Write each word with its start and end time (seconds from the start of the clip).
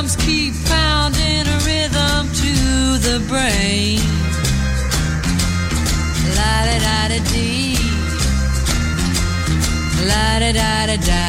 Drums 0.00 0.16
keep 0.16 0.54
pounding 0.64 1.46
a 1.46 1.58
rhythm 1.68 2.26
to 2.32 2.52
the 3.06 3.20
brain. 3.28 4.00
La 6.36 6.64
da 6.64 6.76
da 6.86 7.08
da 7.12 7.18
dee. 7.30 7.76
La 10.08 10.38
da 10.40 10.50
da 10.52 10.86
da 10.86 10.96
da. 10.96 11.26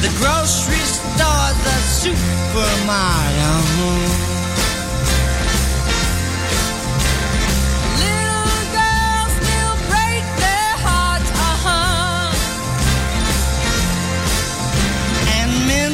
The 0.00 0.10
grocery 0.18 0.84
store, 0.96 1.52
the 1.66 1.76
supermarket. 2.00 3.12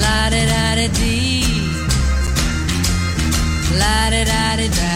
La 0.00 0.28
da 0.30 0.44
da 0.52 0.74
da 0.74 0.88
dee. 0.88 1.44
La 3.78 4.10
da 4.10 4.24
da 4.24 4.56
da 4.56 4.68
da. 4.78 4.94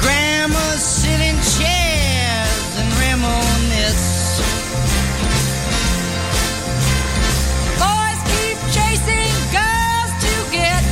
Grandmas 0.00 1.02
chairs 1.56 2.72
and 2.80 2.90
reminisce. 3.02 4.40
Boys 7.82 8.20
keep 8.32 8.58
chasing 8.76 9.36
girls 9.56 10.12
to 10.24 10.32
get 10.50 10.82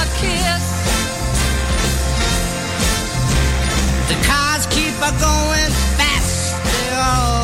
a 0.00 0.04
kiss. 0.20 0.64
The 4.08 4.16
cars 4.28 4.66
keep 4.66 4.96
a 5.10 5.12
going 5.20 5.72
faster 5.98 6.94
all 6.94 7.43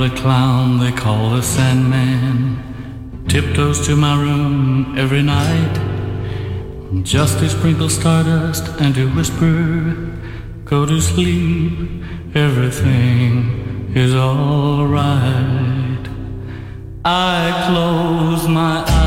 A 0.00 0.10
clown 0.10 0.78
they 0.78 0.92
call 0.92 1.30
the 1.30 1.42
Sandman 1.42 3.24
tiptoes 3.26 3.84
to 3.88 3.96
my 3.96 4.14
room 4.16 4.96
every 4.96 5.22
night 5.22 5.74
just 7.02 7.40
to 7.40 7.48
sprinkle 7.48 7.88
stardust 7.88 8.68
and 8.80 8.94
to 8.94 9.12
whisper, 9.12 9.96
Go 10.64 10.86
to 10.86 11.00
sleep, 11.00 12.04
everything 12.36 13.92
is 13.96 14.14
alright. 14.14 16.08
I 17.04 17.66
close 17.66 18.46
my 18.46 18.84
eyes. 18.86 18.97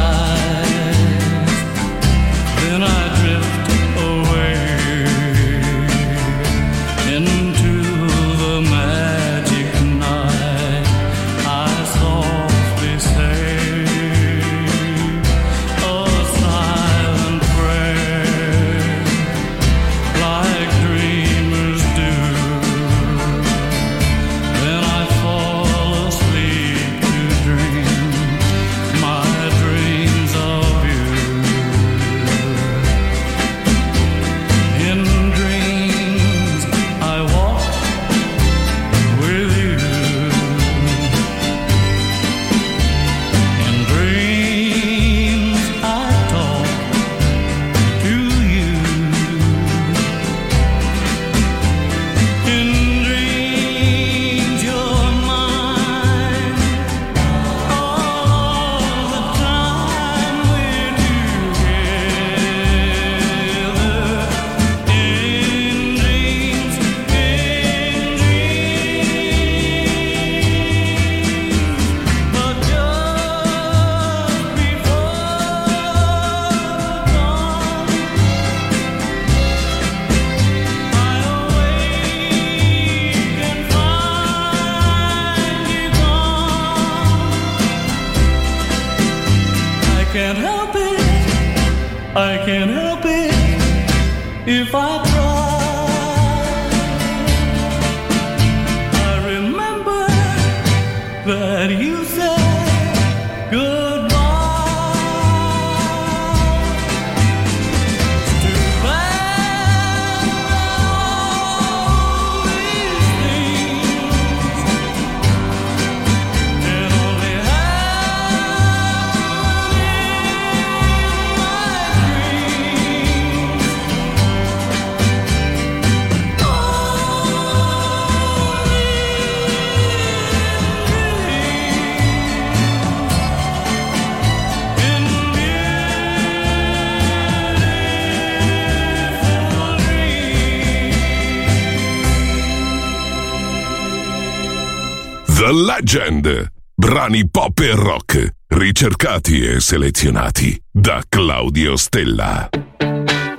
Legend. 145.81 146.51
Brani 146.75 147.27
pop 147.27 147.57
e 147.59 147.73
rock, 147.73 148.35
ricercati 148.49 149.43
e 149.43 149.59
selezionati 149.59 150.61
da 150.69 151.01
Claudio 151.09 151.75
Stella. 151.75 152.49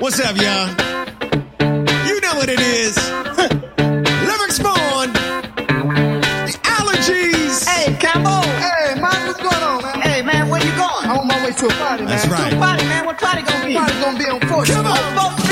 What's 0.01 0.19
up, 0.19 0.37
y'all? 0.37 0.69
You 2.05 2.19
know 2.21 2.35
what 2.35 2.49
it 2.49 2.59
is. 2.59 2.97
Limerick 3.79 4.51
Spawn. 4.51 5.13
The 5.13 6.59
allergies. 6.65 7.65
Hey, 7.65 7.97
Camo. 7.99 8.41
Hey, 8.59 9.01
man, 9.01 9.27
what's 9.27 9.41
going 9.41 9.63
on, 9.63 9.83
man? 9.83 10.01
Hey, 10.01 10.23
man, 10.23 10.49
where 10.49 10.61
you 10.65 10.73
going? 10.75 11.05
I'm 11.05 11.19
on 11.19 11.27
my 11.29 11.45
way 11.45 11.53
to 11.53 11.67
a 11.67 11.73
party, 11.75 12.03
man. 12.03 12.11
That's 12.11 12.27
right. 12.27 12.51
To 12.51 12.57
a 12.57 12.59
party, 12.59 12.85
man. 12.87 13.07
What 13.07 13.19
party 13.21 13.43
gonna 13.43 13.67
be? 13.67 13.75
Party 13.75 13.93
gonna 14.01 14.19
be 14.19 14.25
on 14.25 14.41
4th. 14.41 14.67
Come 14.67 14.87
on. 14.87 15.52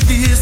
Share 0.00 0.37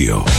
Radio. 0.00 0.29